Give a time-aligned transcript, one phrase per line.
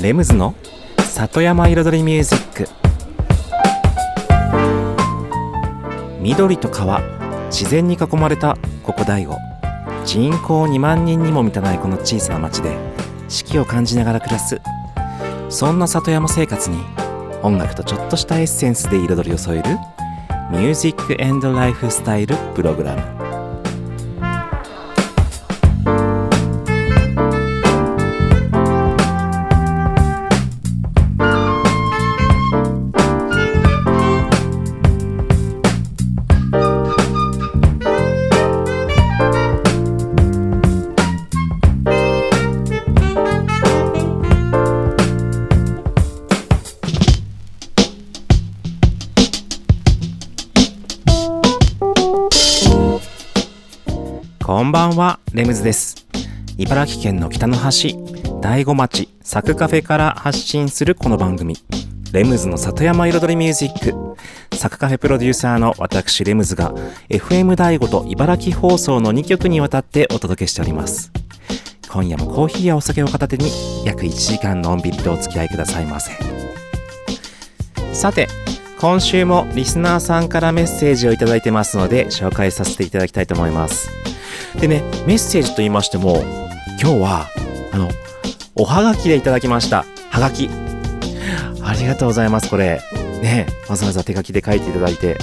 [0.00, 0.54] レムズの
[0.96, 2.68] 里山彩りミュージック。
[6.20, 7.00] 緑と川
[7.46, 9.36] 自然に囲まれたここ大悟。
[10.04, 12.76] 人口2万人にも満たないこの小さな町で
[13.28, 14.60] 四季を感じながら暮らす。
[15.48, 16.78] そんな里山生活に
[17.42, 19.70] 音楽とちょっとしたエッセンスで彩りを添える
[20.52, 23.17] ミュージックエンドライフスタイルプログラム。
[56.68, 57.96] 茨城県の北の端、
[58.42, 61.56] 大子町、サクカフェから発信するこの番組、
[62.12, 64.18] レムズの里山彩りミュージック。
[64.54, 66.74] サクカフェプロデューサーの私、レムズが、
[67.08, 71.10] FM 大子と茨城放送の2曲にわたってお届けしております。
[71.90, 73.50] 今夜もコーヒーやお酒を片手に、
[73.86, 76.12] 約1時間のんびりとお付き合いくださいませ。
[77.94, 78.28] さて、
[78.78, 83.88] 今週もリスナーさんからメッセージをいただいてますので、紹介させていただきたいと思います。
[84.60, 86.22] でね、メッセージと言いましても、
[86.80, 87.26] 今日は、
[87.72, 87.88] あの、
[88.54, 89.84] おはがきでいただきました。
[90.10, 90.48] はがき。
[91.60, 92.80] ありがとうございます、これ。
[93.20, 95.18] ね、わざわざ手書きで書いていただいて。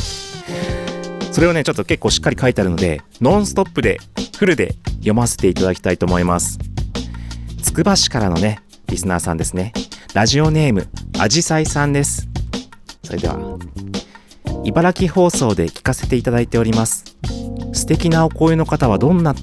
[1.31, 3.99] それをね、ちょっと結構しっかり書いてあるので、ノンストップで、
[4.37, 6.59] フルで読ませていただきたいと思います。
[7.63, 9.71] つくば市からのね、リスナーさんですね。
[10.13, 12.27] ラジオネーム、あじさいさんです。
[13.01, 13.57] それでは、
[14.65, 17.05] 茨城放送で聞かせていただいております。
[17.71, 19.35] 素敵なお声の方はどんな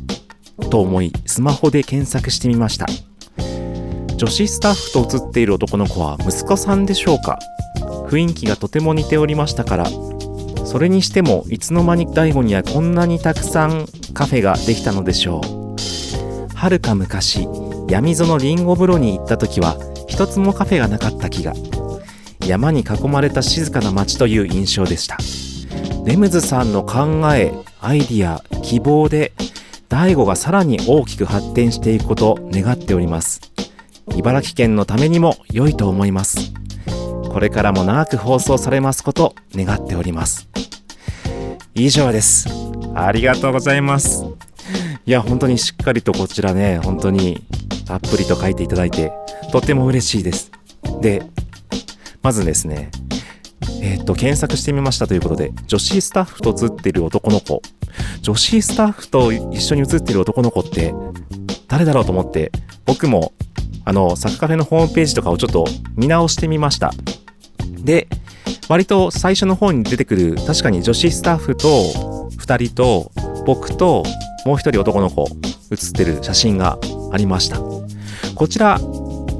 [0.70, 2.86] と思いスマホで検索してみました。
[4.16, 7.38] 女子スタッフと写っている男の子は息子さんでしょうか？
[8.08, 9.86] 雰囲気がとても似ておりましたから。
[10.64, 16.54] それにしてもいつの間に大悟にはこんなにたくさんカフェができたのでしょう。
[16.54, 17.48] はるか昔
[17.88, 19.76] 闇園りんご風呂に行った時は
[20.06, 21.52] 一つもカフェがなかった気が。
[22.46, 25.16] 山に囲まれた静かな街という印象でした。
[26.04, 29.32] レムズさんの考え、アイディア、希望で、
[29.92, 33.42] 大悟がさらに大きく発展していくことを願っております。
[34.16, 36.54] 茨城県のためにも良いと思います。
[37.30, 40.48] これからも長く放送されますこと願っております。
[41.74, 42.48] 以上です。
[42.94, 44.24] ありがとうございます。
[45.04, 47.44] いや、本当にしっかりとこちらね、本当に
[47.86, 49.12] たっぷりと書いていただいて、
[49.52, 50.50] とっても嬉しいです。
[51.02, 51.22] で、
[52.22, 52.90] まずですね、
[53.82, 57.60] えっと、検索してみましたということで、女子スタッフと写ってる男の子。
[58.22, 60.94] 女子スタッフと一緒に写ってる男の子って、
[61.66, 62.52] 誰だろうと思って、
[62.86, 63.32] 僕も、
[63.84, 65.66] あの、サクカフェのホームページとかをちょっと
[65.96, 66.92] 見直してみました。
[67.80, 68.06] で、
[68.68, 73.10] 割と最初の方に出てくる、確かに女子スタッフと、二人と、
[73.44, 74.04] 僕と、
[74.46, 75.26] もう一人男の子、
[75.70, 76.78] 写ってる写真が
[77.10, 77.58] ありました。
[78.36, 78.80] こちら、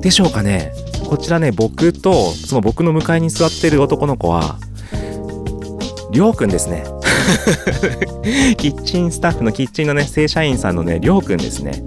[0.01, 0.73] でしょうかね？
[1.07, 4.59] こちらね、僕と、その僕の向かいに座ってる男の子は、
[6.11, 6.85] りょうくんですね。
[8.59, 11.85] キッチンスタッフのキッチンのね、正社員さんのね、りょうくんですね。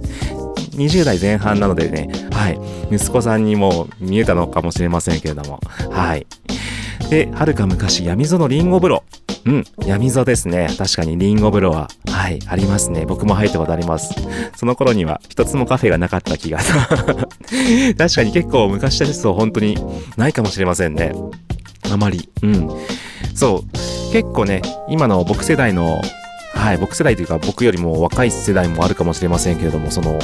[0.76, 2.60] 20代前半なのでね、はい。
[2.92, 5.60] 息子さんにも見えたのかもしれませんけれども、
[5.92, 6.28] はい。
[7.10, 9.04] で、はるか昔、闇園りんご風呂。
[9.46, 10.68] うん、闇園ですね。
[10.76, 13.06] 確かにりんご風呂は、はい、ありますね。
[13.06, 14.16] 僕も入ったことあります。
[14.56, 16.58] その頃には一つもカフェがなかった気が。
[17.98, 19.78] 確かに結構昔ですと本当に
[20.18, 21.14] ないかもしれませんね。
[21.92, 22.28] あまり。
[22.42, 22.70] うん。
[23.36, 24.12] そう。
[24.12, 26.02] 結構ね、今の僕世代の、
[26.56, 30.18] はい、僕世代というか僕よりも若い世代もあるかもしれませんけれども、その、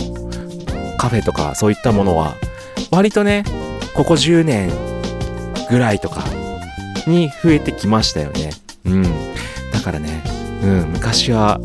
[0.98, 2.36] カフェとかそういったものは、
[2.90, 3.44] 割とね、
[3.94, 4.72] ここ10年
[5.70, 6.24] ぐらいとか
[7.06, 8.61] に増えてきましたよね。
[8.86, 9.04] うん。
[9.72, 10.24] だからね、
[10.64, 11.60] うん、昔は、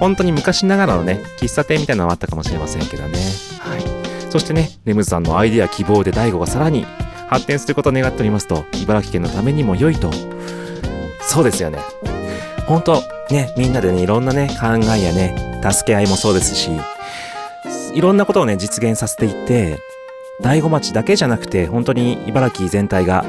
[0.00, 3.18] 本当に昔ながらのね、喫茶店みたいなのはあったかもしれませんけどね。
[3.58, 4.30] はい。
[4.30, 6.86] そしてね、レムズさんのアイデア希望で大悟がさらに
[7.28, 10.10] 発展することを願っておりますと、茨城県のためにも良いと。
[11.20, 11.78] そうですよね。
[12.66, 16.70] 本当ね、みんなでね、いろんなね、考えやね、助け合いもそうですし、
[17.94, 19.78] いろんなことをね、実現させていって、
[20.40, 23.24] 大子町だけじゃなくて、本当に茨城全体が、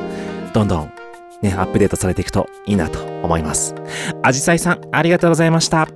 [0.54, 0.92] どんどん、
[1.42, 3.76] ね、アップデートされていくといいなと思います。
[4.24, 5.88] アジサイさん、ありがとうございました。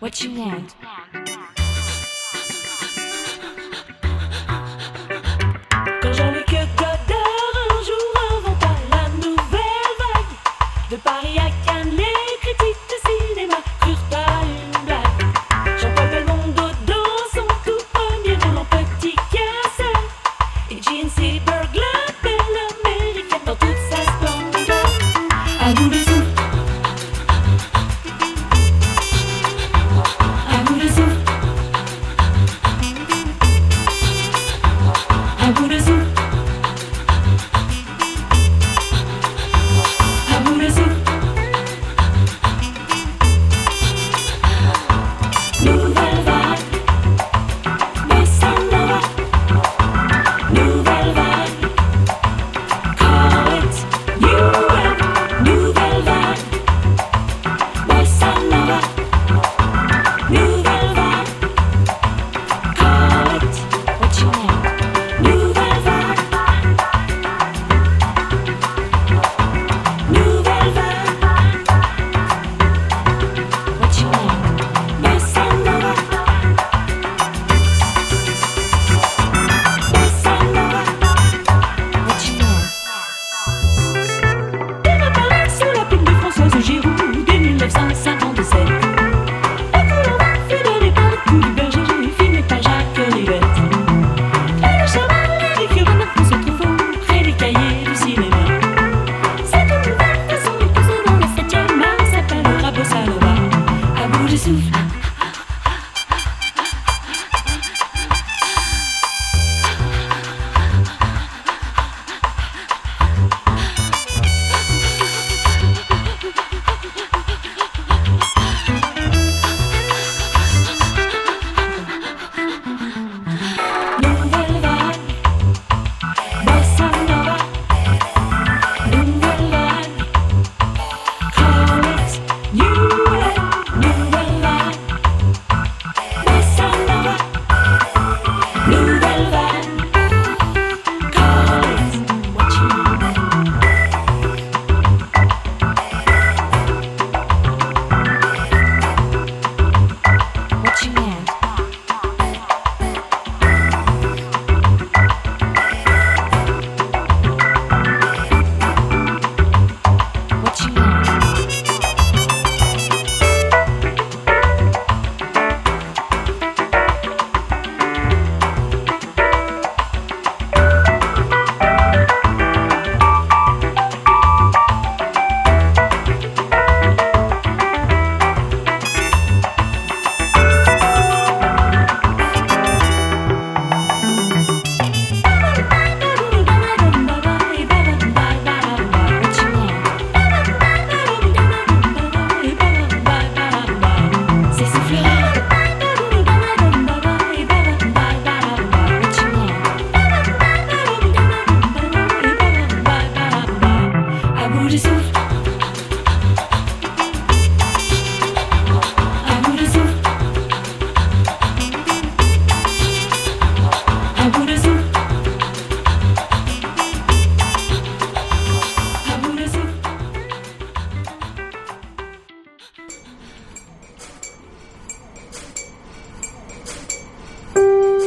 [0.00, 0.83] What you want?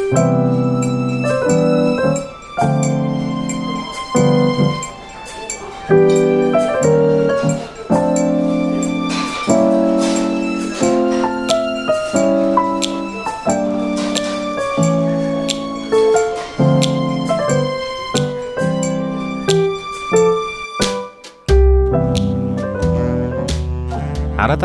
[0.10, 0.16] 改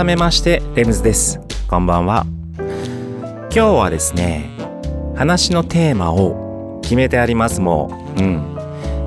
[0.04, 1.40] めましてレムズです。
[1.68, 2.24] こんばんは。
[3.50, 4.61] 今日はですね
[5.22, 8.56] 話のテーマを決めてありますもううん。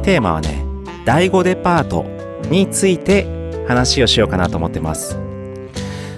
[0.01, 0.63] テーマはね
[1.03, 2.05] 第5デパート
[2.49, 3.25] について
[3.67, 5.19] 話をしようかなと思ってます。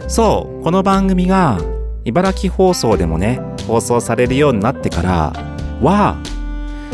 [0.08, 1.58] そうこの番組が
[2.06, 5.34] 茨城放送でもね放送されるようになってから
[5.82, 6.22] は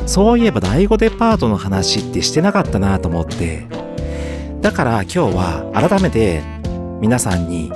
[0.05, 3.67] そういえば第5デパートの話ってしてなかったなと思って。
[4.61, 6.41] だから今日は改めて
[7.01, 7.69] 皆さんに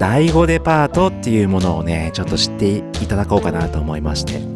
[0.00, 4.55] 第5デパートっていうものをねちょっと知っていただこうかなと思いまして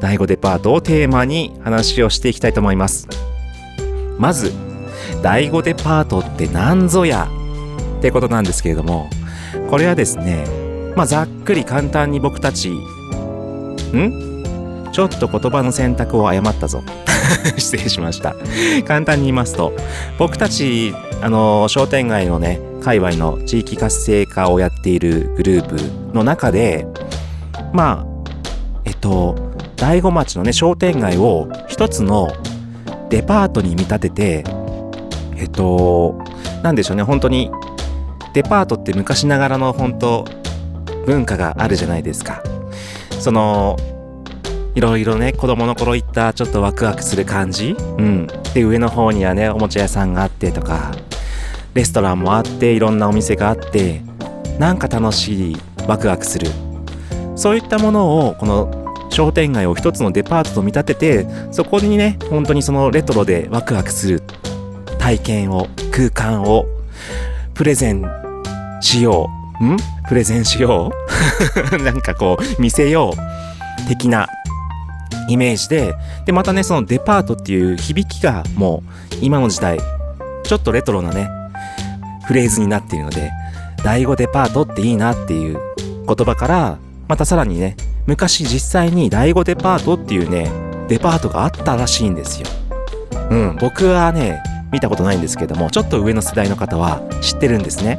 [0.00, 3.06] 第5デパートをテーマに話をしていきたいと思います。
[4.18, 4.52] まず
[5.22, 7.28] 第5デパートって何ぞや？
[7.98, 9.10] ってことなんですけれども
[9.68, 10.44] これはですね
[10.96, 12.80] まあざっくり簡単に僕たちん？
[14.92, 16.82] ちょっと言葉の選択を誤ったぞ。
[17.56, 18.34] 失礼しました。
[18.86, 19.72] 簡単に言いますと
[20.18, 25.76] 僕たちあの商店街のね界隈の地域活性化をやっているグループ
[26.14, 26.86] の中で
[27.72, 28.06] まあ
[28.84, 29.49] えっと
[29.80, 32.28] 大子町のね商店街を一つの
[33.08, 34.44] デパートに見立てて
[35.36, 36.22] えっと
[36.62, 37.50] なんでしょうね本当に
[38.34, 40.24] デパートって昔ながらの本当
[41.06, 42.42] 文化があるじゃないですか。
[43.18, 43.76] その
[44.74, 47.70] いろいろね子供の頃行ったちょっとワクワクする感じ？
[47.72, 48.28] うん。
[48.54, 50.92] で上の方にはねおもちゃ屋さんがあってとか
[51.74, 54.02] レストランもあっていろんなお店があって
[54.58, 55.56] なんか楽しい
[55.88, 56.50] ワクワクする。
[57.34, 58.79] そういったものをこの
[59.10, 64.22] 商店街を一つのデパートと見立ててそこにね本当にそのレトロでワクワクする
[64.98, 66.66] 体験を空間を
[67.54, 68.04] プレゼン
[68.80, 69.28] しよ
[69.60, 69.64] う。
[69.64, 69.76] ん？
[70.08, 70.90] プレゼンしよ
[71.72, 71.76] う？
[71.82, 74.28] なんかこう見せよう的な
[75.28, 79.78] イメージででまたねそのデパートっていう響きがもう今の時代
[80.44, 81.28] ちょっとレトロなね
[82.24, 83.30] フレーズになっているので
[83.84, 85.58] 第5デパートっていいなっていう
[86.06, 87.76] 言葉からまたさらにね
[88.06, 90.50] 昔実際に第5デパートっていうね
[90.88, 92.48] デパートがあったらしいんですよ。
[93.30, 94.42] うん僕はね
[94.72, 97.98] 見たことないんですけどもちょっと上の世代の方は知ってるんですね。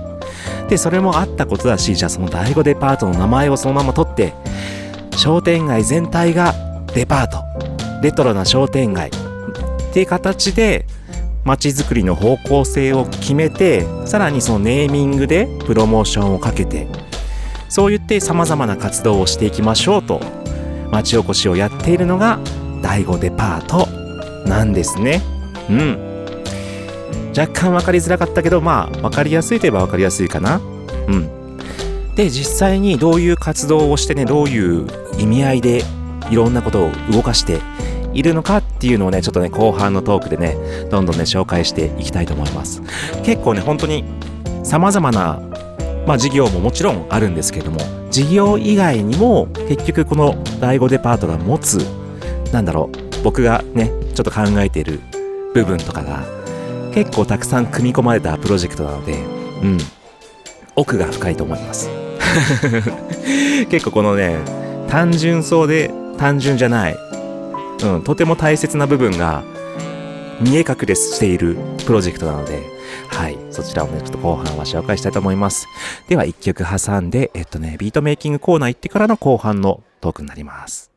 [0.69, 4.33] でそれもあったことだしじゃあその第5デパートの名前をそのまま取って
[5.15, 6.53] 商店街全体が
[6.93, 7.37] デパート。
[8.01, 9.09] レトロな商店街。
[9.09, 10.85] っていう形で
[11.43, 16.87] 街づくりの方向性を決めてさらにそのネーミングでプロモーションをかけて
[17.71, 20.19] そう言って様々な活動をしていきましょうと
[20.91, 22.37] 町おこしをやっているのが
[22.81, 23.87] 第5デパート
[24.45, 25.21] なんですね。
[25.69, 26.25] うん。
[27.37, 30.57] 若干分かりづらかったけどまあ分かりやすいといえば分かりやすいかな。
[30.57, 31.57] うん。
[32.15, 34.85] で実際にどういう活動をしてねどういう
[35.17, 35.83] 意味合いで
[36.29, 37.59] いろんなことを動かして
[38.13, 40.57] いるのかっていうのをね、ちょっとね、後半のトークでね、
[40.89, 42.81] どんどんね、紹介していきたいと思います。
[43.23, 44.03] 結構ね、本当に
[44.63, 45.39] 様々な、
[46.05, 47.79] まあ事業ももちろんあるんですけれども、
[48.09, 51.77] 事業以外にも結局この第5デパートが持つ、
[52.51, 54.99] なんだろう、僕がね、ちょっと考えている
[55.53, 56.23] 部分とかが
[56.93, 59.77] 結構たくさん組み込まれたプロジェクトなので、うん、
[60.75, 61.89] 奥が深いと思います。
[63.69, 64.37] 結構このね、
[64.89, 66.97] 単純そうで単純じゃない、
[67.83, 69.43] うん、とても大切な部分が
[70.39, 72.61] 見え隠れしているプロジェクトなので、
[73.11, 73.37] はい。
[73.51, 75.67] そちらをね、ちょっと後半は紹介したいと思います。
[76.07, 80.91] では、1曲挟んで、えっとね、ビートメイキングコーナー行ってからの後半のトークになります。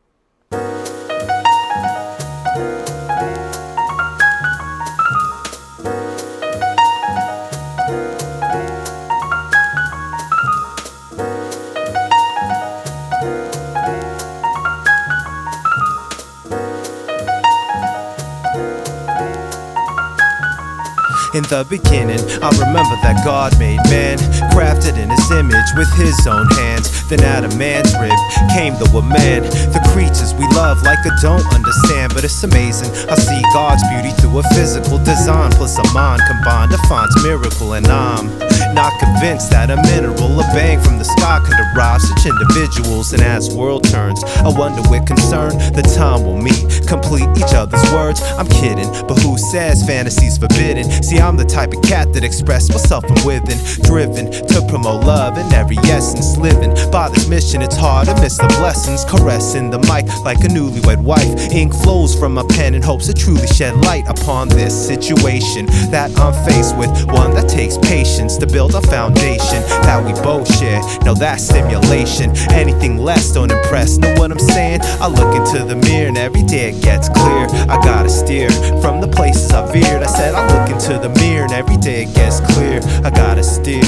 [21.35, 24.23] In the beginning, I remember that God made man,
[24.55, 26.87] crafted in his image with his own hands.
[27.11, 28.14] Then out of man's rib
[28.55, 29.43] came the woman.
[29.75, 32.87] The creatures we love like I don't understand, but it's amazing.
[33.11, 37.91] I see God's beauty through a physical design, plus a mind combined defines miracle, and
[37.91, 38.31] I'm
[38.75, 43.12] not convinced that a mineral, a bang from the sky could arrive such individuals.
[43.12, 47.83] And as world turns, I wonder with concern the time will meet, complete each other's
[47.93, 48.21] words.
[48.37, 50.90] I'm kidding, but who says fantasy's forbidden?
[51.02, 55.38] See, I'm the type of cat that express myself from within, driven to promote love
[55.38, 57.62] in every essence, living by this mission.
[57.62, 61.31] It's hard to miss the blessings, caressing the mic like a newlywed wife.
[61.52, 66.11] Ink flows from my pen in hopes to truly shed light upon this situation that
[66.19, 66.90] I'm faced with.
[67.12, 70.80] One that takes patience to build a foundation that we both share.
[71.04, 72.30] No, that's stimulation.
[72.52, 73.99] Anything less don't impress.
[73.99, 74.80] Know what I'm saying?
[75.00, 77.47] I look into the mirror and every day it gets clear.
[77.68, 80.02] I gotta steer from the places I veered.
[80.02, 82.80] I said I look into the mirror and every day it gets clear.
[83.04, 83.83] I gotta steer.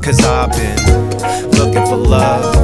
[0.00, 2.54] Cause I've been looking for love,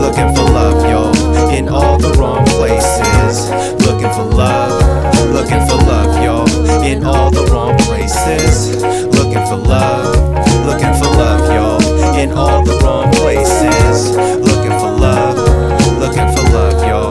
[0.00, 1.10] looking for love, yo,
[1.50, 3.50] in all the wrong places.
[3.84, 4.70] Looking for love,
[5.32, 6.44] looking for love, yo,
[6.84, 8.80] in all the wrong places.
[9.18, 10.14] Looking for love,
[12.34, 14.10] all the wrong places.
[14.40, 15.36] Looking for love,
[15.98, 17.10] looking for love, yo.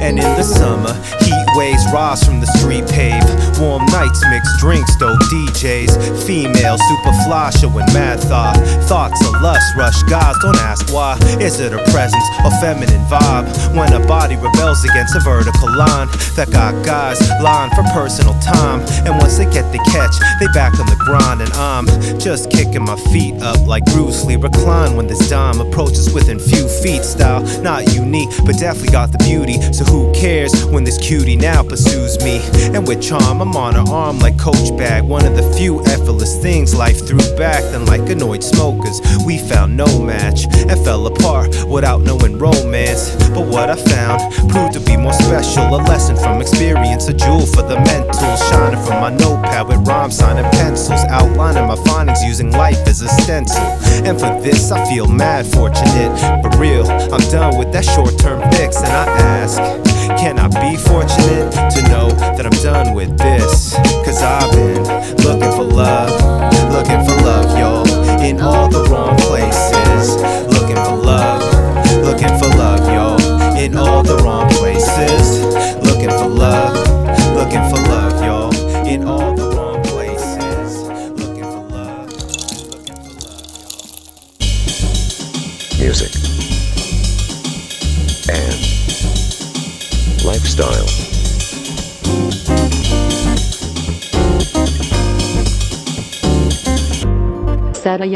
[0.00, 3.23] And in the summer, heat waves rise from the street pave.
[3.60, 6.26] Warm nights, mixed drinks, dope DJs.
[6.26, 8.56] Female, super fly, showing mad thought.
[8.88, 11.16] Thoughts of lust rush guys, don't ask why.
[11.40, 13.46] Is it a presence or feminine vibe?
[13.76, 18.80] When a body rebels against a vertical line that got guys lying for personal time.
[19.06, 21.40] And once they get the catch, they back on the grind.
[21.40, 21.86] And I'm
[22.18, 24.36] just kicking my feet up like Bruce Lee.
[24.36, 27.04] Recline when this dime approaches within few feet.
[27.04, 29.60] Style not unique, but definitely got the beauty.
[29.72, 32.40] So who cares when this cutie now pursues me?
[32.74, 35.04] And with charm, I'm on her arm like Coach Bag.
[35.04, 37.60] One of the few effortless things life threw back.
[37.60, 43.14] Then, like annoyed smokers, we found no match and fell apart without knowing romance.
[43.34, 45.62] But what I found proved to be more special.
[45.76, 48.34] A lesson from experience, a jewel for the mental.
[48.48, 51.04] Shining from my notepad with rhymes, signing pencils.
[51.10, 53.60] Outlining my findings using life as a stencil.
[54.08, 56.16] And for this, I feel mad fortunate.
[56.42, 58.80] But real, I'm done with that short term fix.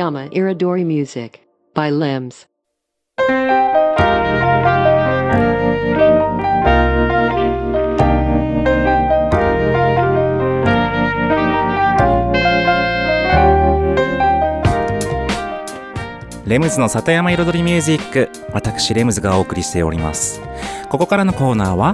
[0.08, 1.40] Sama Iridori Music
[1.74, 2.48] by Limbs.
[16.46, 20.40] レムズの里山彩りミュージック私レムズがお送りしております
[20.88, 21.92] ここからのコーナーは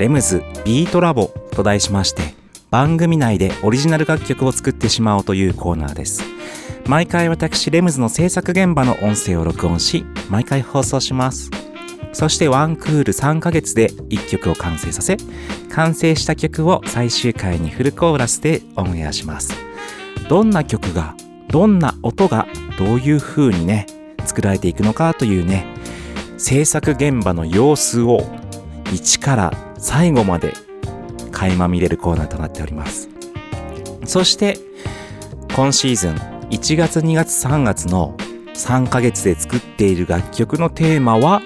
[0.00, 2.34] レムズビートラボと題しまして
[2.72, 6.24] 番組内でオリジナル楽曲を作ってしまおうというコーナーです
[6.86, 11.50] 毎回私レムズの制作現場の音声を録音し毎回放送します。
[12.12, 15.16] そしてワンクール3ヶ月で1曲を完成させ
[15.70, 19.54] 完成した曲を最終回にフルコーラスでオンエアします。
[20.28, 21.14] どんな曲が
[21.48, 22.46] どんな音が
[22.78, 23.86] どういう風にね
[24.24, 25.66] 作られていくのかというね
[26.36, 28.26] 制作現場の様子を
[28.92, 30.52] 一から最後まで
[31.30, 33.08] 垣間見れるコーナーとなっております。
[34.04, 34.58] そして
[35.54, 38.14] 今シーズン1月2月3月の
[38.52, 41.40] 3ヶ月で作っている楽曲のテーマは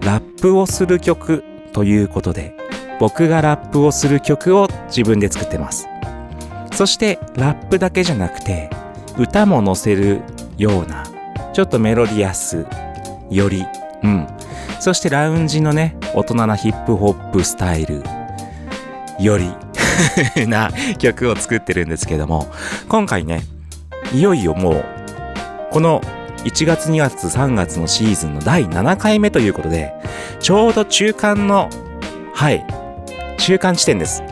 [0.00, 2.54] ラップをする曲ということで
[3.00, 5.88] 僕がラップをする曲を自分で作ってます。
[6.72, 8.70] そしてラップだけじゃなくて
[9.18, 10.22] 歌も載せる
[10.56, 11.04] ような
[11.52, 12.64] ちょっとメロディアス
[13.30, 13.64] より。
[14.04, 14.28] うん。
[14.78, 18.04] そしてラウンジのね大人なヒップホップスタイル。
[19.18, 19.52] より。
[20.46, 22.46] な曲を作ってるんですけども
[22.88, 23.42] 今回ね
[24.12, 24.84] いよいよもう
[25.70, 26.00] この
[26.44, 29.92] 1月2月3月のシーズンの第7回目ということで
[30.40, 31.68] ちょうど中間の
[32.34, 32.64] はい
[33.38, 34.22] 中間地点です。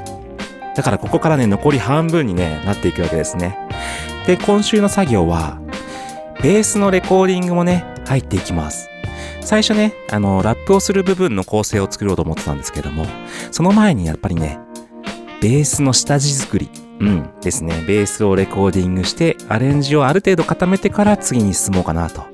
[0.76, 3.56] だからここからね残り半分にねなっていくわけですね。
[4.26, 5.58] で今週の作業は
[6.42, 8.88] ベースのレコーディングもね入っていきます。
[9.40, 13.06] 最初ねあのラップをする部分の構成を作ろうと思ってたんですけども
[13.52, 14.58] その前にやっぱりね
[15.40, 16.68] ベースの下地作り。
[17.00, 17.30] うん。
[17.40, 17.84] ですね。
[17.86, 22.24] ベースをレコーディングしてアレンジをある程度固めてから次に進もうかなと。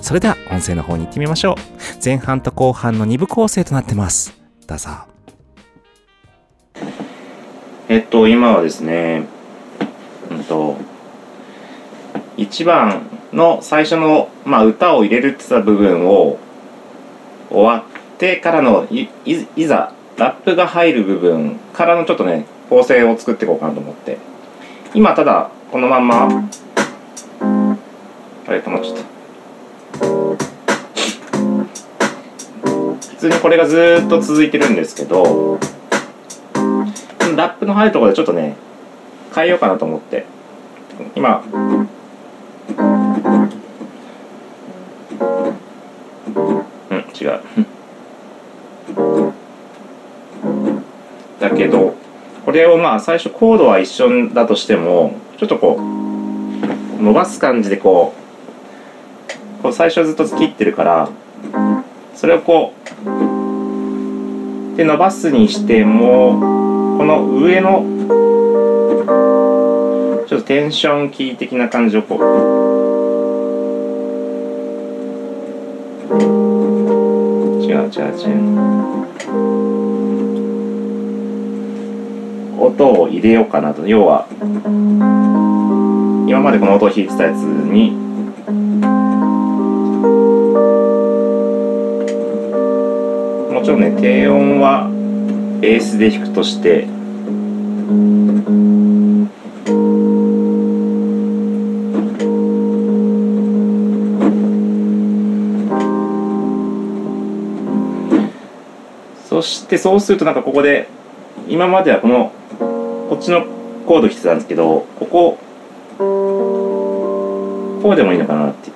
[0.00, 1.54] それでは音声の方に行ってみましょう。
[2.04, 4.38] 前半と後半の2部構成となってます。
[4.66, 4.90] どうぞ。
[7.88, 9.26] えっと今はですね
[10.30, 10.76] うんと
[12.36, 16.38] 1番の最初の、まあ、歌を入れるって言った部分を
[17.50, 24.18] 終わってからのいいいざラップが入る部分からのちょっとね構成を作っていこうかなと思って。
[24.94, 26.28] 今ただこのまんまあ
[28.52, 29.02] れ止まっちゃった
[33.10, 35.58] 普通にこれがずっと続いてるんですけど
[37.36, 38.56] ラップの入るところでちょっとね
[39.34, 40.24] 変えようかなと思って。
[41.14, 41.88] 今うん
[47.20, 47.40] 違う。
[51.38, 51.94] だけど
[52.46, 58.14] これをまあ最初コードは一緒だとしてもちょっとこう伸ばす感じでこ
[59.58, 61.08] うこう最初ずっと切ってるから
[62.14, 62.72] それをこ
[63.04, 67.84] うで伸ばすにしてもこの上の
[70.28, 72.18] ちょっとテンションキー的な感じをこう
[77.60, 79.85] 違う違う違う。
[82.58, 83.86] 音を入れようかなと。
[83.86, 84.26] 要は
[86.28, 87.92] 今までこの音を弾いてたやつに
[93.52, 94.90] もちろんね低音は
[95.60, 96.88] ベースで弾くとして
[109.28, 110.88] そしてそうするとなんかここで
[111.48, 112.32] 今まではこの
[113.16, 113.46] こっちの
[113.86, 115.38] コード弾いてたんですけどここ
[115.96, 118.70] こうでもいいのかなって。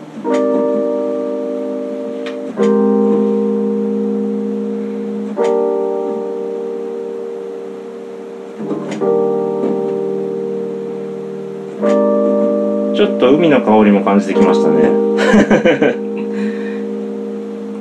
[12.95, 14.81] ちょっと海の香りも感じてきましたね。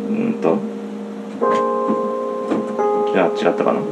[0.08, 0.56] うんと。
[3.12, 3.91] いや違ったかな。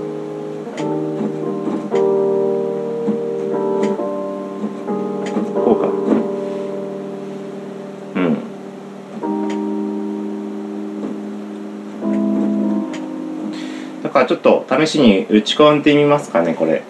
[14.20, 16.82] かちょっと試しに打ち込んでみますかねこれ。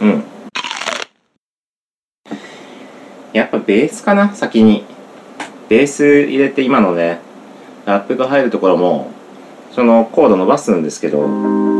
[0.00, 0.24] うん。
[3.32, 4.84] やっぱベースかな先に。
[5.68, 7.20] ベース入れて今のね
[7.86, 9.10] ラップが入るところも
[9.70, 11.20] そのコード伸ばすんですけど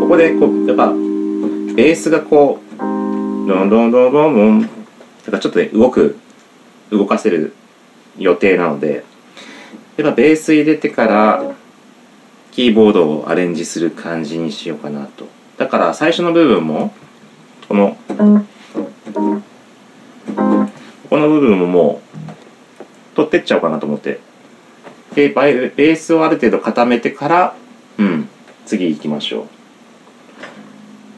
[0.00, 4.70] ここでこうやっぱベースがこうドンドンドンドンドン
[5.26, 6.18] だかちょっとね動く
[6.90, 7.54] 動かせる
[8.16, 9.04] 予定なので
[9.98, 11.51] やっぱベース入れてから
[12.52, 15.26] キーボードをアレンジする感じにしようかなと。
[15.56, 16.94] だから最初の部分も
[17.66, 17.96] この
[21.08, 22.02] この部分もも
[23.14, 24.20] う取ってっちゃおうかなと思って。
[25.14, 27.54] でベースをある程度固めてから
[27.98, 28.28] うん
[28.64, 29.46] 次行きましょう。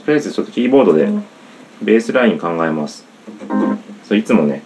[0.05, 1.09] とりあえずちょっとキーボードで
[1.83, 3.05] ベースライン考えます。
[4.05, 4.63] そういつもね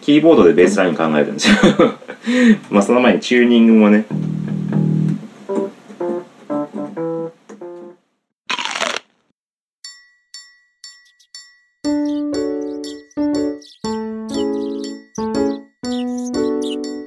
[0.00, 1.56] キーボードでベースライン考えるんですよ。
[2.70, 4.06] まあその前にチューニングもね
[16.64, 17.03] こ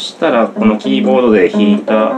[0.00, 2.10] したらこのキーボードで弾いた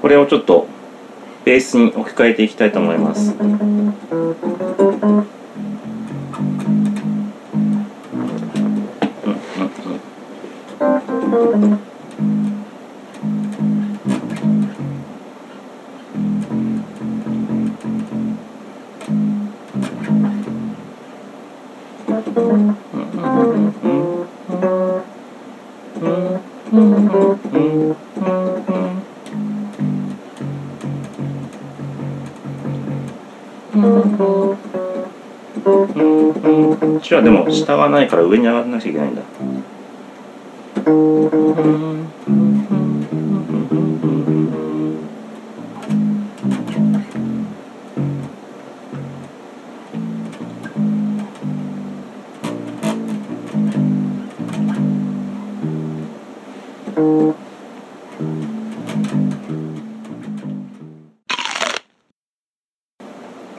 [0.00, 0.66] これをちょっと
[1.44, 3.34] ベースに置き換えていきたいと思います。
[37.64, 39.22] 下がないから上に上がらなきゃいけないんだ。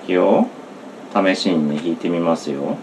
[0.07, 0.47] いいよ
[1.11, 2.77] 試しにね弾いてみますよ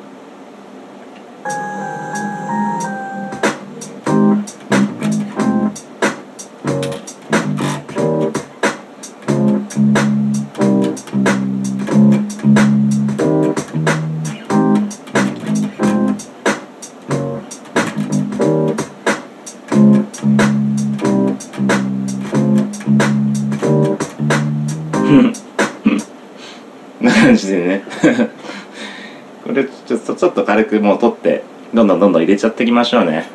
[30.82, 33.30] もう取ってどんどんどんどん入れちゃっていきましょうね。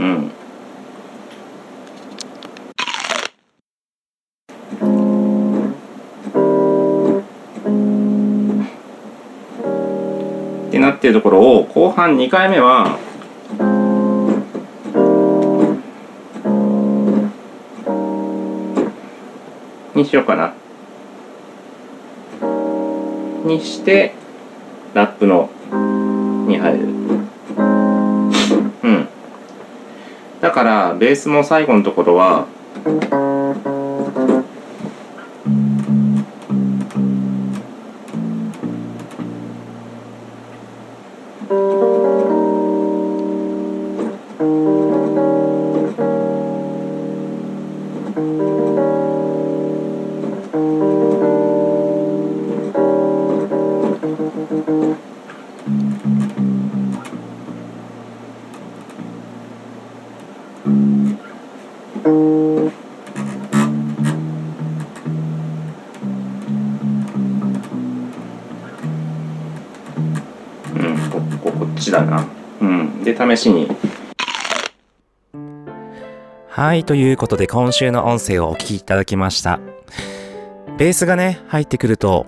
[0.00, 0.32] うん。
[10.66, 12.98] ってなってるところを後半2回目は
[19.94, 20.54] にしようかな。
[23.44, 24.14] にして
[24.94, 25.48] ラップの
[26.62, 26.86] 入る。
[28.82, 29.08] うん。
[30.40, 32.46] だからベースも最後のところは
[76.54, 79.58] はいということで今週の音声をお聞きいただきました。
[80.76, 82.26] ベースがね入ってくると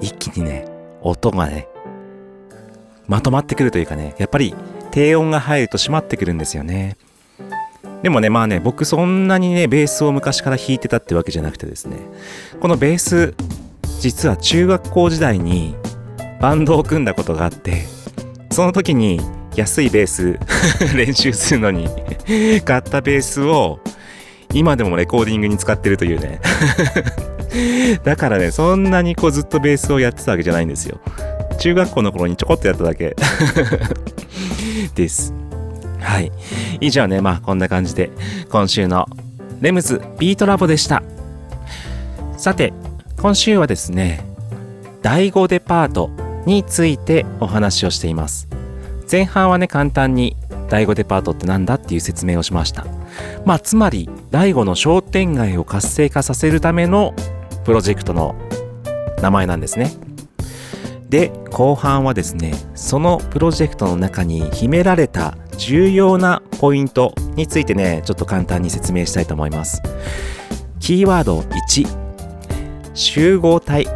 [0.00, 0.66] 一気にね
[1.02, 1.68] 音がね
[3.06, 4.56] まとまってくるというかねやっぱり
[4.90, 6.96] 低音が入ると締まってくるんですよね。
[8.02, 11.96] でもねまあね僕そんなにねベースを昔から弾いてたってわけじゃなくてですね
[12.60, 13.34] このベース
[14.00, 15.76] 実は中学校時代に
[16.40, 17.84] バンドを組んだことがあって
[18.50, 19.20] その時に
[19.56, 20.38] 安いベース
[20.94, 21.88] 練習するのに
[22.64, 23.80] 買ったベースを
[24.52, 26.40] 今でもレコーディングに使ってるというね。
[28.04, 31.00] だからねそんなにこうずっとベースをやってたわけじゃないんですよ。
[31.58, 33.16] 中学校の頃にちょこっとやっただけ。
[34.94, 35.34] です。
[36.00, 36.32] はい。
[36.80, 38.10] 以上ねまあこんな感じで
[38.50, 39.06] 今週の
[39.60, 41.02] レムズビートラボでした。
[42.36, 42.72] さて
[43.18, 44.24] 今週はですね
[45.02, 46.10] 第5デパート
[46.46, 48.48] についてお話をしています。
[49.10, 50.36] 前半はね簡単に
[50.68, 52.86] 第5デパートってなんだっていう説明をしました。
[53.44, 57.14] まあつまり第5の商店街を活性化させるための
[57.64, 58.36] プロジェクトの
[59.20, 59.90] 名前なんですね。
[61.08, 69.82] で後半はですねそのプロジェクトの中に秘められた重要なポイントについてねちょっと簡単に説明したいと思います。
[70.78, 73.86] キーワード1集合体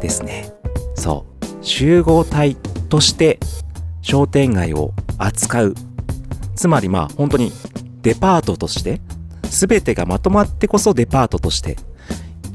[0.00, 0.52] ですね。
[0.94, 1.64] そう。
[1.64, 2.56] 集合体
[2.88, 3.40] として
[4.02, 5.74] 商店街を扱う。
[6.54, 7.52] つまりまあ本当に
[8.02, 9.00] デパートとして
[9.42, 11.76] 全てがまとまってこそデパートとして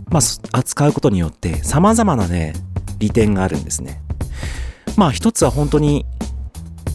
[0.09, 2.53] まあ扱うことによって様々なね
[2.99, 4.01] 利点があるんですね。
[4.97, 6.05] まあ一つは本当に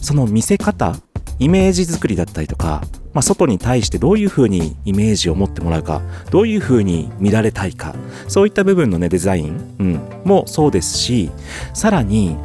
[0.01, 0.95] その見せ方
[1.39, 2.81] イメージ作りだったりとか、
[3.13, 7.95] まあ、外に対してどういうふうにイメージを持ってもらうかどういうふうに見られたいか
[8.27, 11.31] そういった部分のねデザイン、うん、もそうですし
[11.73, 12.37] さらに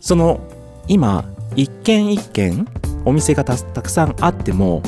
[0.00, 0.40] その
[0.90, 1.24] 今
[1.54, 2.66] 一軒一軒
[3.04, 4.82] お店がたくさんあっても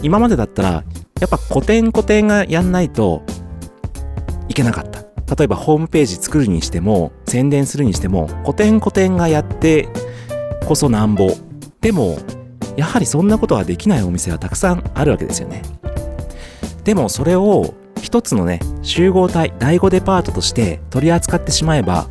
[0.00, 0.84] 今までだったら
[1.18, 3.24] やっぱ古典古典がやんないと
[4.48, 5.02] いけなかった。
[5.36, 9.88] 例えばホームページ作るにしても宣伝するにしても古典古典がやって
[10.68, 11.28] こそなんぼ。
[11.80, 12.16] でも
[12.76, 15.62] やはりそんなことができないお店はたくさんあるわけですよね。
[16.84, 22.06] でもそれを一つのね集合体第5デパートとして取り扱ってしまえば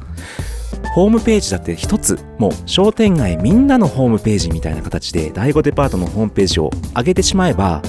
[0.93, 7.81] ホームページだって一つもう商店街みんなのホームページみたいな形で第5デパートのホームページを上げてしまえば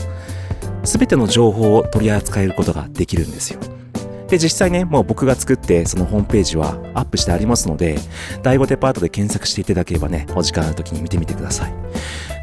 [0.83, 3.61] 全ての情報を取り扱えることができるんですよ
[4.29, 7.99] で、実際ね、もう僕が作ってそのホームページはアップしてありますので、
[8.43, 11.75] 第5デパートで検索していただければね、お時間ある時に見てみてください。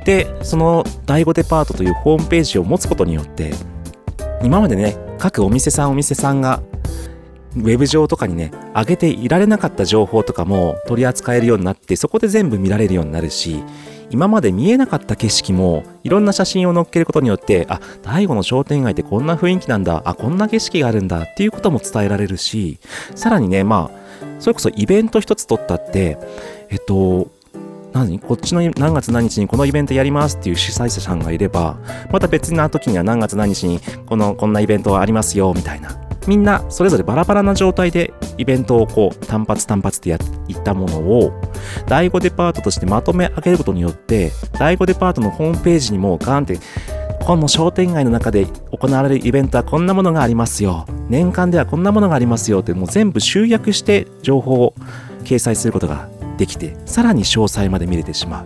[0.05, 3.51] で、その第5デパートというホームページを持つことによって、
[4.43, 6.61] 今までね、各お店さんお店さんが
[7.57, 13.63] ウェブ上とかにね、上げていられなかった情報とかも取り扱えるようになって、そこで全部見られるようになるし、
[14.11, 22.77] 今まで見えなかった景色もいろんな写真を載っけることによってあ大悟の商店街ってこんな雰囲気なんだあこんな景色があるんだっていうことも伝えられるし
[23.15, 26.17] さらにねまあそれこそイベント一つ取ったって
[26.69, 27.31] えっと
[27.93, 28.19] 何？
[28.19, 31.77] こっちの何月何日にこのイベントやりますっていう主催者さんがいれば
[32.11, 36.10] また別な時には何月何日にこのこんなイベントはありますよみたいな。
[36.27, 41.33] みんなそれぞれバラバラな状態でイベントをこう単発単発でやいったものを
[41.87, 46.59] 第5デパートとしてまとめ上げることによって第5デパートのホームページにもガンって
[47.25, 50.87] この商店街の中で行われるイベントはこんなものがありますよ。
[51.07, 54.73] 年間ではこんなものがありますよってもう全部集約して情報を
[55.23, 58.45] 掲載することができてさらに詳細まで見れてしまう。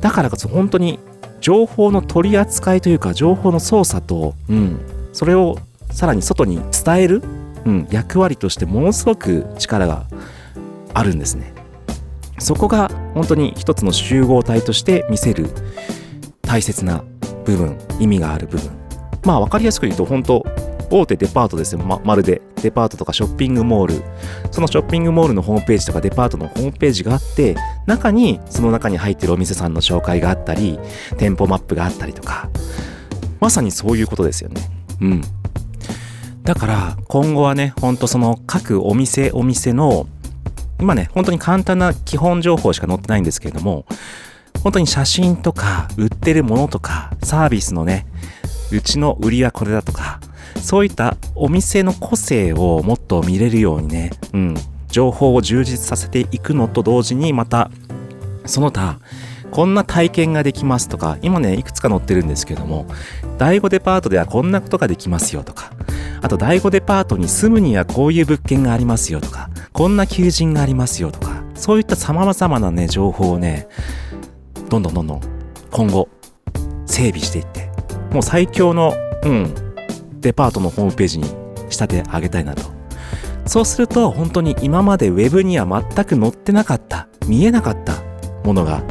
[0.00, 0.98] だからこそ本当に
[1.40, 4.80] 情報の取り扱いというか情報の操作と、うん、
[5.12, 5.58] それを
[5.96, 7.22] さらに外に伝える、
[7.64, 10.04] うん、役割としてものすごく力が
[10.92, 11.54] あるんですね。
[12.38, 15.48] そこが本当に一つの集合体として見せる
[16.42, 17.02] 大切な
[17.46, 18.70] 部分意味がある部分。
[19.24, 20.44] まあ分かりやすく言うと本当
[20.90, 24.04] 大手デパートですよ、ま、まるでデパートとかショッピングモール。
[24.50, 27.56] そのショッピングモールのホームページとかデパートのホームページがあって
[27.86, 30.78] 中にその中に入ってるお店さんの紹介があったり
[31.16, 32.50] 店舗マップがあったりとか。
[33.40, 34.60] まさにそういうことですよね。
[35.00, 35.22] うん。
[36.46, 40.06] だから今後はねほんとその各お店お店の
[40.78, 43.84] 今ね本当に簡単な基本情報しか載ってないんですけれども
[44.62, 48.06] 本当に写真とか売ってるものとかサービスのね
[48.70, 50.20] うちの売りはこれだとか
[50.62, 54.54] そういったお店の個性をもっと見れるようにね、うん、
[54.88, 57.72] 情報を充実させていくのと同時にまた
[58.44, 59.00] その他
[59.50, 62.86] こんな体験ができますとか今ねいくつか載ってるんですけども
[63.36, 65.72] 第5デパートではこんなことができますよとか
[66.22, 73.68] あと第5デパートに住むにはこういう物件がありますよとかこんな求人がありますよとかそういった様々なね情報をね
[74.68, 75.20] どんどんどんどん
[75.70, 76.08] 今後
[76.86, 77.70] 整備していって
[78.12, 79.54] もう最強のうん
[80.20, 81.28] デパートのホームページに
[81.70, 82.62] 仕立て上げたいなと
[83.46, 88.02] そうすると本当に今まで Web には全く載ってなかった見えなかった
[88.44, 88.82] ものが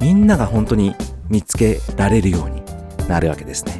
[0.00, 0.94] みんなが本当に
[1.28, 2.62] 見つけられるように
[3.08, 3.79] なるわけですね。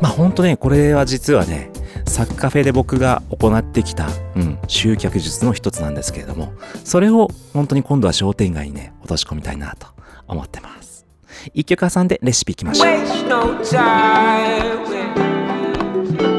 [0.00, 1.70] まあ本当ね、これは実はね、
[2.06, 6.52] サッカフェで僕が行ってきた、うん、集客術の一つなんですけれども、
[6.84, 9.88] それを本当に今度は商店街にね、落とし込みたいなと
[10.26, 11.06] 思ってます。
[11.54, 12.86] 一曲挟んでレシピいきましょう。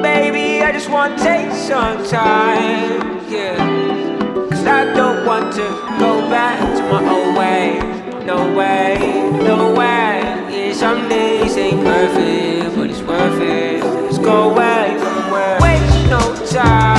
[0.02, 3.56] Baby, I just want to take some time, yeah.
[4.50, 5.64] Cause I don't want to
[6.00, 8.00] go back to my old way.
[8.30, 8.98] no way,
[9.44, 10.22] no way.
[10.52, 12.59] Yeah, some days ain't
[13.20, 14.24] perfect.
[14.24, 15.58] Go away somewhere.
[15.62, 16.99] Wait, no time.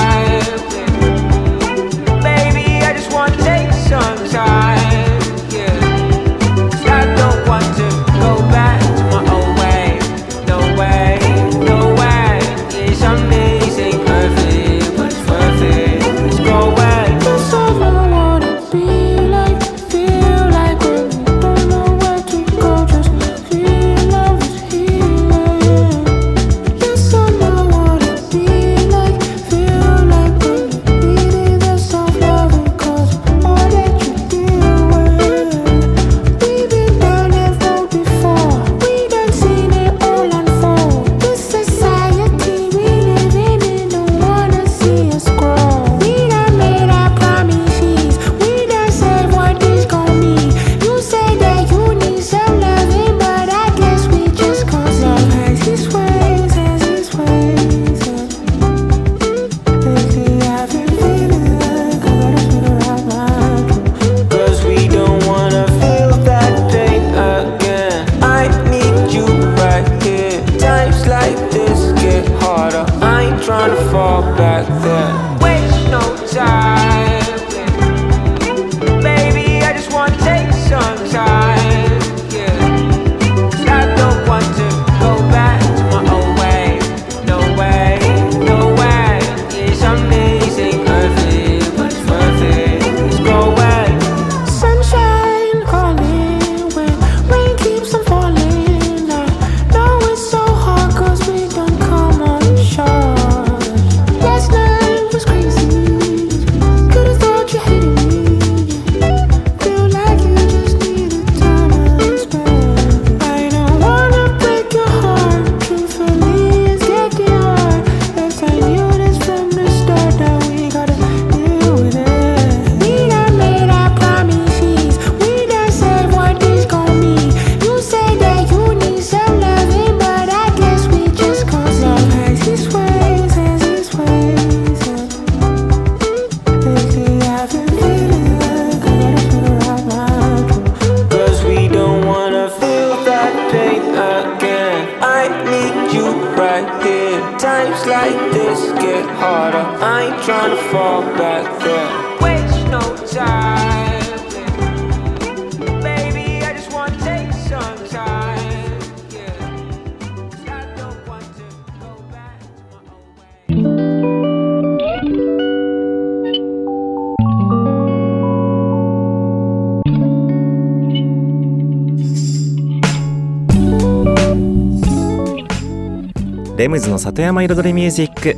[176.60, 178.36] レムズの里山彩りミュージック。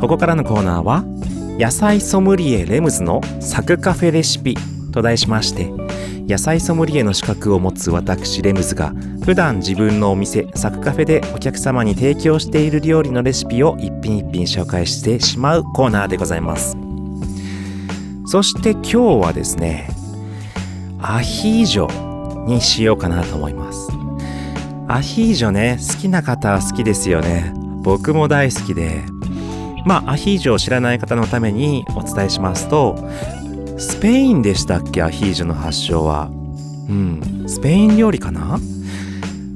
[0.00, 1.02] ここからのコーナーは
[1.58, 4.56] 野菜ソムリエレムズのサクカフェレシピ
[4.92, 5.72] と題しまして
[6.28, 8.92] 野菜ソムリエの資格を持つ私レムズが
[9.24, 16.76] 普段自分のお店サクカフェでお客様に提供している料理のレシピを一品一品紹介してしまうコーナーでございます。
[18.26, 18.96] そして今日
[19.26, 19.88] はですね
[21.00, 23.95] アヒージョにしようかなと思います。
[24.88, 27.52] アヒージョね好きな方は好きですよね。
[27.82, 29.02] 僕も大好きで。
[29.84, 32.96] まあアヒージョを知らない方のためにお伝えしますと
[33.78, 35.02] スペインでしたっけ？
[35.02, 36.28] アヒージョの発祥は。
[36.88, 37.44] うん。
[37.46, 38.60] スペイン料理かな？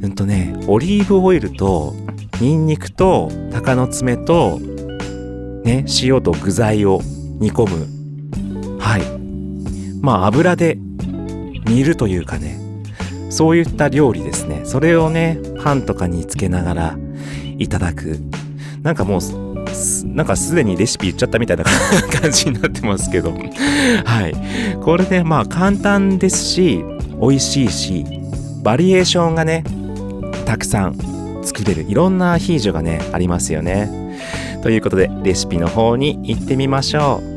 [0.03, 1.95] うんとねオリーブオイルと
[2.41, 4.59] ニンニクと鷹の爪と
[5.65, 7.01] ね塩と具材を
[7.39, 8.79] 煮込む。
[8.81, 9.03] はい。
[10.03, 10.77] まあ油で
[11.67, 12.60] 煮るというかね。
[13.31, 14.63] そういった料理ですね。
[14.65, 16.99] それをね、パンとかにつけながら
[17.59, 18.19] いただく。
[18.83, 19.21] なんかもう、
[20.07, 21.65] なんかすでにレシピ言っちゃったみたいな
[22.21, 23.33] 感じになってますけど。
[24.05, 24.35] はい。
[24.83, 26.85] これね、まあ簡単ですし、
[27.21, 28.05] 美味しいし、
[28.63, 29.65] バリエーションがね、
[30.45, 30.97] たくさん
[31.43, 31.87] 作れる。
[31.89, 33.91] いろんなアヒージョがね、ありますよね。
[34.63, 37.30] ということで、レシピの方に行ってみましょう。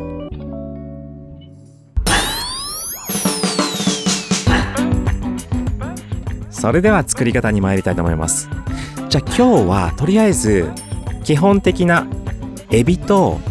[6.63, 8.47] それでは作り方に参りたいと思います。
[9.09, 10.71] じゃあ今日はとりあえず
[11.25, 12.07] 基本的な
[12.71, 13.41] エビと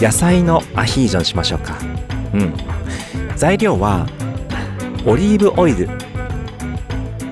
[0.00, 1.78] 野菜のアヒージョにしましょうか。
[2.34, 2.52] うん。
[3.36, 4.08] 材料は
[5.06, 5.88] オリーブオイル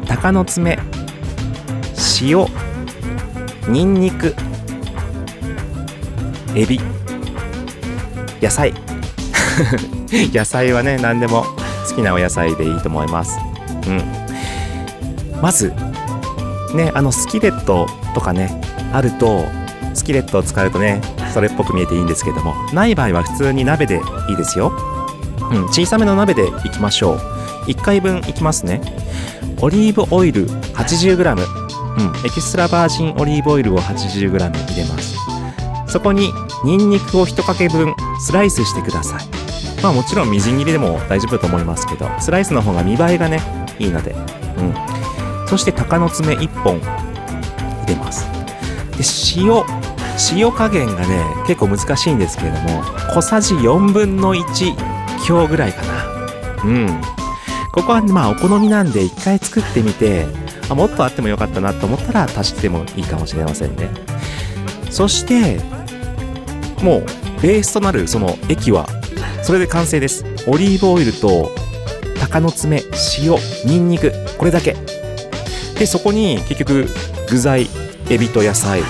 [0.07, 0.79] 鷹の爪
[2.23, 2.47] 塩
[3.67, 4.33] ニンニク
[6.55, 6.79] エビ
[8.41, 8.73] 野菜。
[10.33, 11.43] 野菜はね何でも
[11.89, 13.37] 好きなお野菜でいいと思います。
[13.89, 14.24] うん。
[15.45, 15.75] まず
[16.75, 18.63] ねあのスキレットとかね
[18.95, 19.45] あると
[19.93, 21.03] スキレットを使うとね
[21.35, 24.73] それっぽく見えていいんですけどもない場合は普通に鍋でいいですよ、
[25.53, 27.17] うん、小さめの鍋でいきましょう。
[27.67, 28.81] 1回分いきますね。
[29.61, 35.19] オリーブオイル 80g、うん、エキストラバージンオリーブオイルを 80g 入れます。
[35.87, 36.31] そこに
[36.65, 39.83] ニンニクを1かけ分スライスしてください。
[39.83, 43.41] まあもちろんみじん切りでも大丈夫だと思いますけどスライスの方が見栄えがね
[43.79, 44.13] いいので。
[44.57, 44.94] うん。
[45.47, 48.27] そして鷹の爪1本入れます。
[48.97, 49.05] で
[49.37, 49.63] 塩
[50.33, 52.83] 塩加減がね結構難しいんですけれども
[53.13, 54.77] 小さじ4分の1
[55.27, 56.05] 強ぐらいかな。
[56.65, 57.01] うん。
[57.73, 60.27] ここはまあお好みなんで一回作ってみて
[60.69, 63.91] あもっとあってもよかったなと思ったら足してもいいかもしれませんね。
[64.91, 65.59] そして
[66.83, 67.05] もう
[67.43, 68.87] ベースとなるその液は
[69.43, 70.25] それで完成です。
[70.47, 71.51] オリーブオイルと
[72.21, 72.83] 鷹の爪
[73.19, 73.37] 塩
[73.67, 74.77] ニンニクこれだけ。
[75.79, 76.87] でそこに結局
[77.29, 77.69] 具材
[78.11, 78.83] エビと野菜。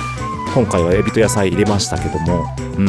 [0.54, 2.44] 今回はエビと野菜入れましたけども。
[2.76, 2.86] うん。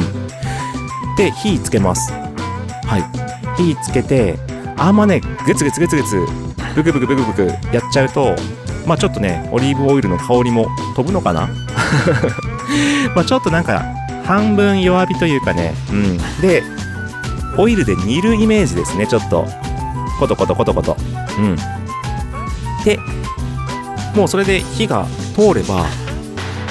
[1.17, 2.11] で火つけます。
[2.11, 3.61] はい。
[3.61, 4.37] 火つけて
[4.77, 6.25] あんまねグツグツグツグツ
[6.75, 7.41] ブクブクブクブク
[7.73, 8.35] やっちゃうと
[8.85, 11.47] まあちょっとねオリーブオイルの香りも飛ぶのかな？
[13.15, 13.85] まあちょっとなんか
[14.25, 15.73] 半分弱火というかね。
[15.89, 16.17] うん。
[16.41, 16.63] で
[17.57, 19.47] オイルで煮るイメージですねちょっと。
[20.19, 20.95] コトコトコトコト
[21.37, 21.55] うん。
[22.85, 22.99] で
[24.15, 25.05] もうそれで火が
[25.35, 25.83] 通れば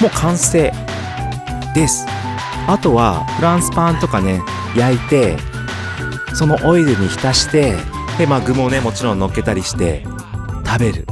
[0.01, 0.73] もう完成
[1.75, 2.05] です。
[2.67, 4.41] あとはフランスパンとかね
[4.75, 5.37] 焼いて
[6.33, 7.75] そのオイルに浸して
[8.17, 10.03] でまあ具もねもちろん乗っけたりして
[10.65, 11.05] 食べる。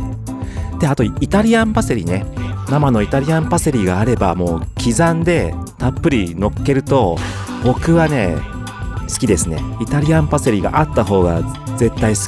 [0.79, 2.25] であとイタリアンパセリね。
[2.69, 7.17] 生のイタリアンパセリがあればもう刻んでたっぷり乗っけると
[7.63, 8.35] 僕はね
[9.07, 9.61] 好きですね。
[9.79, 11.43] イタリアンパセリがあった方が
[11.77, 12.21] 絶対好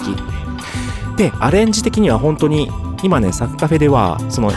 [1.15, 1.17] き。
[1.17, 2.69] でアレンジ的には本当に
[3.05, 4.51] 今ねサクカフェではその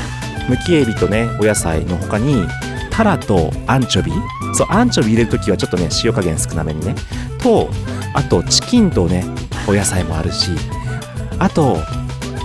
[0.49, 2.47] むきエビとねお野菜の他に
[2.91, 4.11] タラとアンチョビ。
[4.55, 6.95] そうアンチョビ入れる時はちょっとね塩加減少なめにね。
[7.39, 7.69] と
[8.15, 9.25] あとチキンとね
[9.69, 10.51] お野菜もあるし。
[11.39, 11.77] あと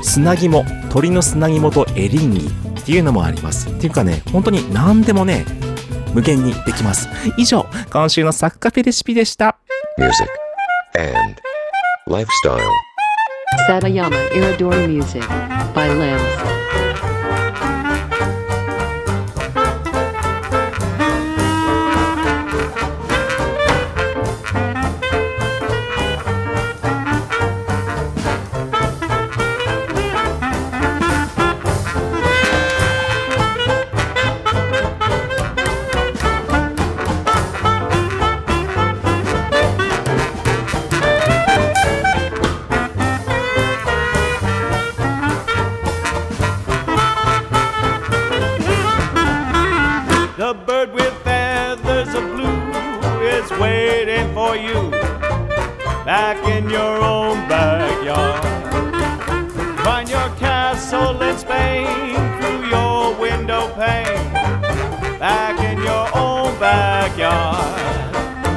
[0.03, 2.47] 砂肝鶏の砂肝とエリンギ
[2.81, 3.69] っていうのもあります。
[3.69, 5.45] っていうかね本当に何でもね
[6.13, 7.07] 無限にできます。
[7.37, 9.55] 以上今週のサクカフェレシピでした。
[9.97, 10.29] Music,
[10.97, 11.41] and
[12.07, 12.92] lifestyle.
[13.67, 15.23] Satayama Iridori Music
[15.73, 16.62] by Limbs.
[54.53, 54.91] For you
[56.05, 58.43] back in your own backyard.
[59.83, 64.31] Find your castle in Spain through your window pane
[65.17, 68.13] back in your own backyard.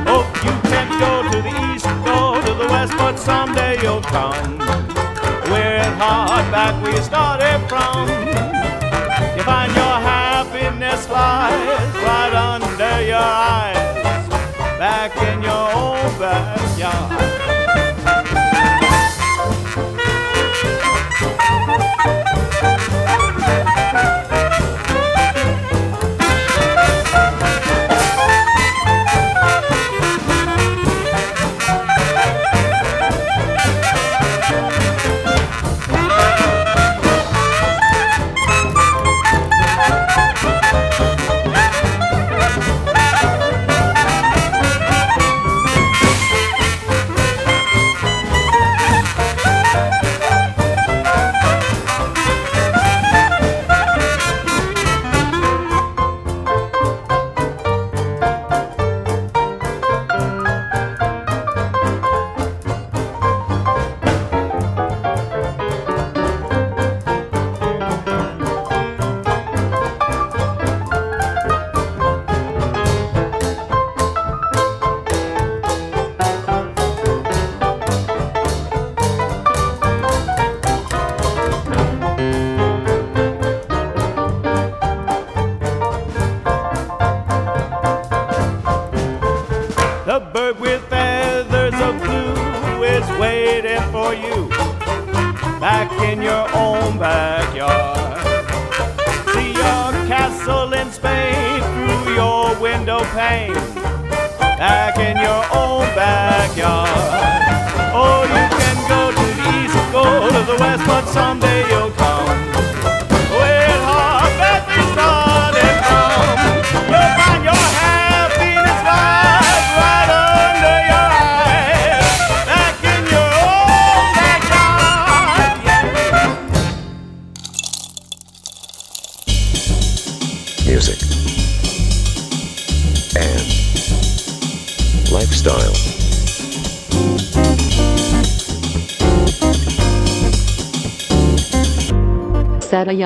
[0.06, 4.58] Oh, you can go to the east, go to the west, but someday you'll come.
[5.50, 8.35] We're hard back we started from.
[15.22, 17.55] In your own backyard.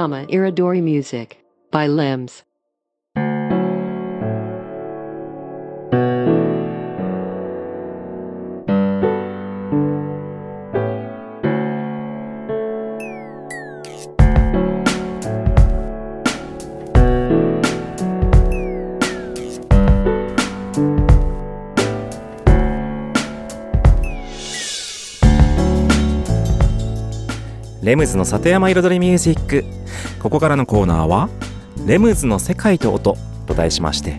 [0.00, 2.42] Satayama Iridori Music by Limbs.
[28.10, 29.64] ズの里山彩りミュージック。
[30.18, 31.28] ここからのコーナーは
[31.86, 34.16] 「レムズの世界と音」と題しまして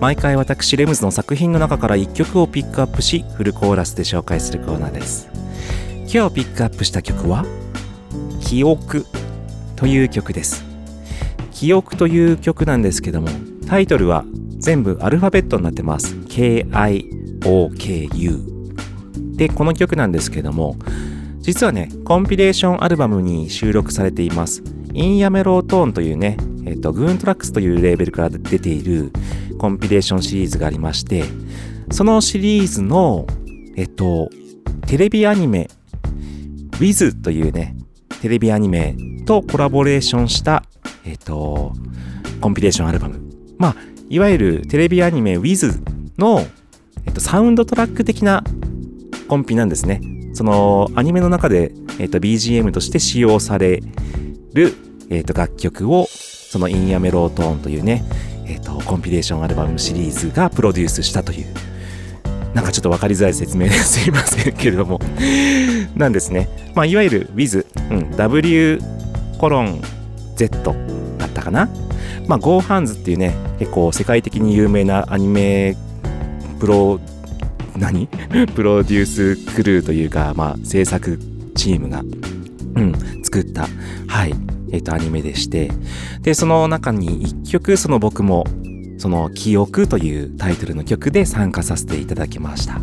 [0.00, 5.28] 毎回私レムズの作品の中から1曲をピックアップしフルコーラスで紹介するコーナーです。
[6.12, 7.44] 今日ピックアップした曲は
[8.40, 9.06] 「記憶」
[9.76, 10.64] という曲です。
[11.52, 13.28] 記憶という曲なんですけども
[13.66, 14.24] タイトルは
[14.58, 16.16] 全部アルファベットになってます。
[16.28, 16.80] K-I-O-K-U
[19.36, 20.76] でこの曲なんですけども
[21.50, 24.62] 実はね、コンピレーションアルバムに収録されています。
[24.94, 29.10] インヤメロートーンというね、えっと、グーントラックスというレーベルから出ている
[29.58, 31.24] コンピレーションシリーズがありまして、
[31.90, 33.26] そのシリーズの、
[33.74, 34.30] えっと、
[34.86, 35.68] テレビアニメ、
[36.78, 37.76] Wiz というね、
[38.22, 38.94] テレビアニメ
[39.26, 40.62] とコラボレーションした、
[41.04, 41.72] えっと、
[42.40, 43.18] コンピレーションアルバム。
[43.58, 43.76] まあ、
[44.08, 45.82] いわゆるテレビアニメ Wiz
[46.16, 46.46] の、
[47.06, 48.44] えっと、サウンドトラック的な
[49.26, 50.00] コンピなんですね。
[50.40, 53.82] そのアニメの中で、えっと BGM として使用され
[54.54, 54.72] る、
[55.10, 58.02] えっと楽曲をそのインヤメロートーンというね、
[58.46, 61.46] えっとコンピレーションアルバムシリーズがプロデュースしたという
[62.54, 64.98] なんかちょっと分かりづらい説明ですいませんけれども
[65.94, 66.48] なんですね。
[66.74, 68.80] まあ、いわゆる With、うん、W
[69.36, 69.82] コロン
[70.36, 70.74] Z
[71.18, 71.68] だったかな。
[72.28, 75.76] まあ、Go Hands っていうね、結構世界的に有名なアニメ
[76.60, 76.98] プロ
[77.80, 78.06] 何？
[78.54, 81.18] プロデュースクルーというか、まあ、制作
[81.54, 82.02] チームが、
[82.76, 83.68] うん、作った、
[84.06, 84.34] はい、
[84.70, 85.70] えっ、と、アニメでして、
[86.22, 88.44] で、その中に一曲、その僕も、
[88.98, 92.80] その、記憶というタイトルの曲で参加させていただきました。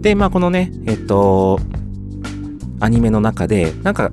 [0.00, 1.60] で、まあ、このね、えっ、と、
[2.80, 4.10] アニメの中で、なんか、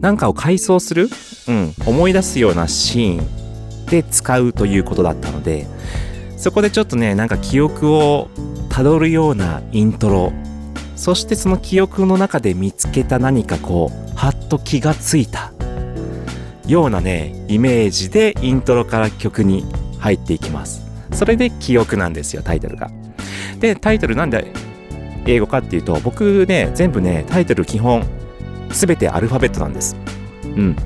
[0.00, 1.08] なんかを回想する、
[1.48, 5.66] うん、思い出すようなシーンで使うということだったので、
[6.36, 8.28] そこでちょっとね、なんか記憶を
[8.74, 10.32] 辿るようなイントロ。
[10.96, 15.52] そしてその記憶の中で見つけた何かこうはっと気がついた。
[16.66, 19.64] ようなねイメージでイントロから曲に
[20.00, 20.82] 入っていきます。
[21.12, 22.90] それで記憶なんですよタイトルが。
[23.60, 24.52] でタイトルなんで
[25.24, 28.04] 英語かっていうと僕ね全部ねタイトル基本
[28.70, 29.94] 全てアルファベットなんです。
[30.42, 30.76] うん。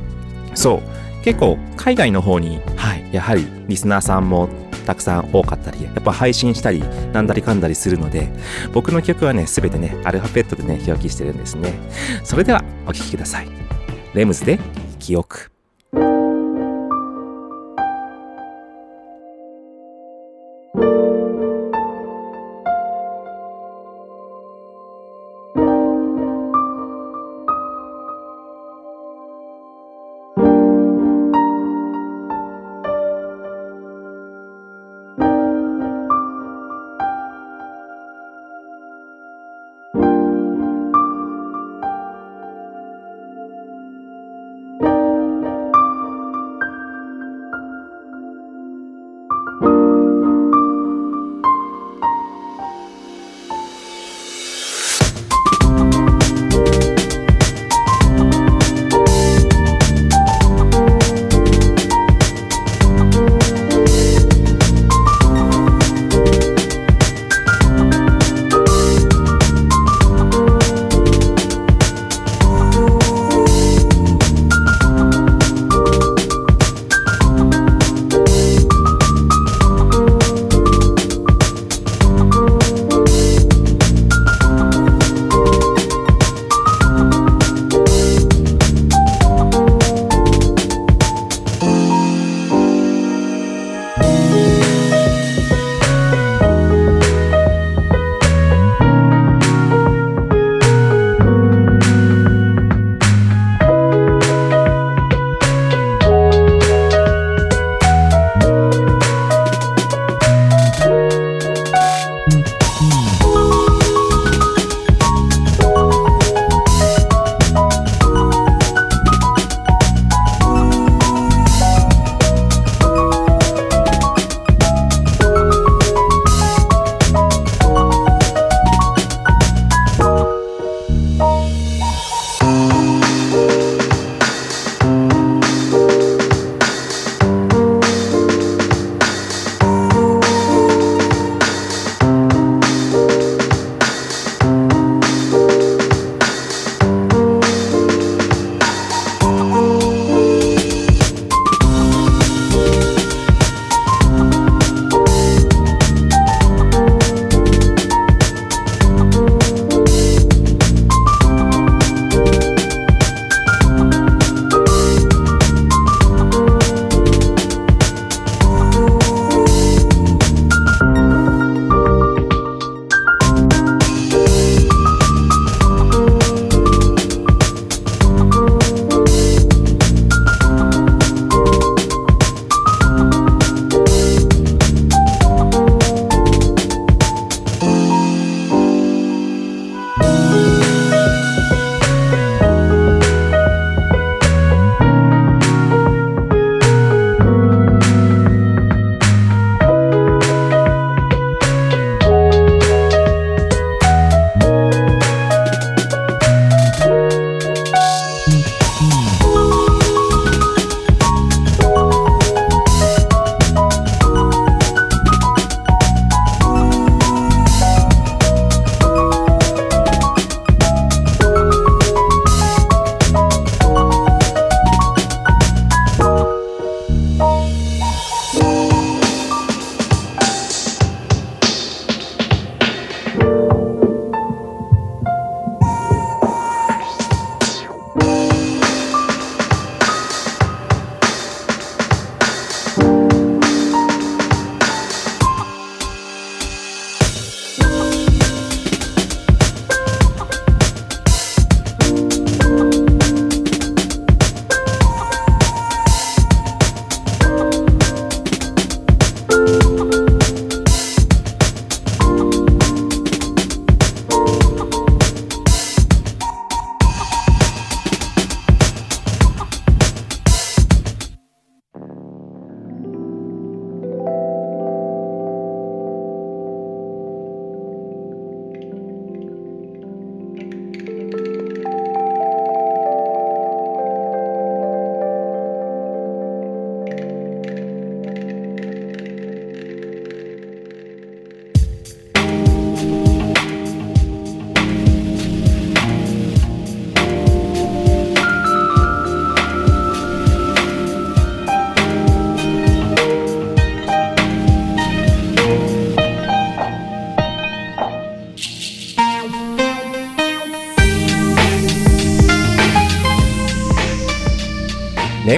[0.55, 0.83] そ
[1.23, 1.25] う。
[1.25, 4.51] 結構海外の方にはいやはりリスナーさんも
[4.89, 6.83] たくさん多かったりやっぱ配信したり
[7.13, 8.31] なんだりかんだりするので
[8.73, 11.75] 僕の曲はねすべてねアルファベットでね表記してるんですね。
[12.25, 13.49] それではお聴きください。
[14.15, 14.59] レムズで
[14.99, 15.58] 記憶。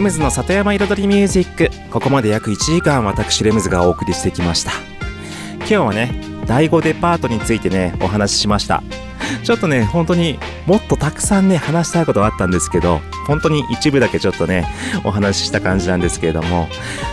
[0.01, 1.69] レムズの里山彩りミュージック。
[1.91, 4.73] ここまで約1時間私レムズがお送りしてきました。
[5.59, 6.15] 今日はね
[6.47, 8.83] 第5デパートについてねお話ししました。
[9.45, 14.67] ちょっとね本当にもっとたくさんね話したいことはあったんですけど本当に一部だけちょっとね
[15.05, 16.71] お話しした感じなんですけれども。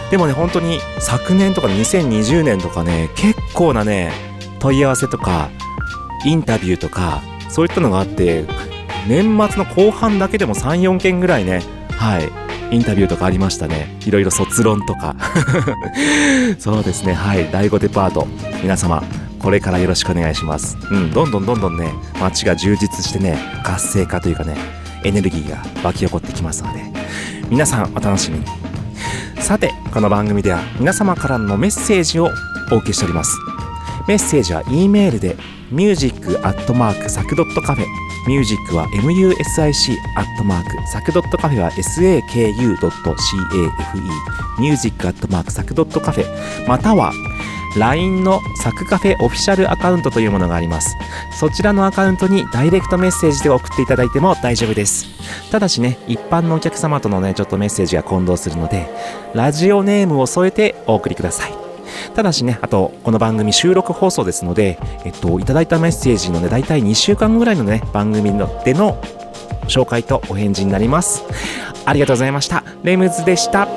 [0.10, 4.14] でもね本当に昨年とか2020年とかね結構なね
[4.60, 5.50] 問い合わせとか
[6.26, 8.46] インタビューとかそういったのがあって
[9.10, 11.62] 年末の後半だけでも34件ぐらいね
[11.92, 13.98] はいインタビューとかありましたね。
[14.06, 15.16] いろいろ卒論とか。
[16.60, 17.14] そうですね。
[17.14, 17.50] はい。
[17.52, 18.28] 第5デパート。
[18.62, 19.04] 皆様
[19.40, 20.78] これからよろしくお願いします。
[20.92, 21.12] うん。
[21.12, 24.56] どんどんどんどんね街が充実してね活性化というかね
[25.04, 26.84] エネルギーが湧き起こってきますので。
[27.50, 28.46] 皆さんお楽しみに。
[29.40, 32.30] さてこの番組では皆様からのメッセージを
[32.72, 33.38] お受けしております。
[34.08, 35.38] メッセージは E メールで
[35.72, 37.86] music.sac.cafe
[38.28, 43.72] ミュージックは music アットマークサクドットカフェは saku.cafe
[44.60, 47.14] ミュージックアットマークサクドットカフェまたは
[47.78, 50.96] LINE のサクカフェオフィシャルアカウントというものがあります。
[51.40, 55.06] そちらのアカウントにダイレクトメッセージで送っていただいても大丈夫です。
[55.52, 58.90] ただしね一般のお客様とのねちょっとメッセージが混同するので
[59.36, 61.67] ラジオネームを添えてお送りください。
[62.18, 69.00] ただしね、あと、この番組収録放送ですので、えっと、いただいたメッセージのね、大体2週間ぐらいのね、番組のでの
[69.68, 71.24] 紹介とお返事になります。
[71.86, 72.64] ありがとうございました。
[72.82, 73.68] レムズでした。